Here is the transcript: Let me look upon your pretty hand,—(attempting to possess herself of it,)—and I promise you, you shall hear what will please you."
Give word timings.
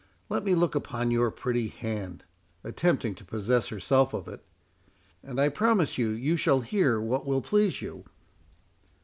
Let 0.29 0.43
me 0.43 0.55
look 0.55 0.73
upon 0.73 1.11
your 1.11 1.29
pretty 1.29 1.67
hand,—(attempting 1.67 3.13
to 3.13 3.23
possess 3.23 3.67
herself 3.67 4.15
of 4.15 4.27
it,)—and 4.27 5.39
I 5.39 5.47
promise 5.49 5.99
you, 5.99 6.09
you 6.09 6.37
shall 6.37 6.61
hear 6.61 6.99
what 6.99 7.27
will 7.27 7.43
please 7.43 7.83
you." 7.83 8.05